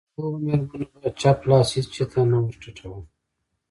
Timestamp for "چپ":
1.21-1.37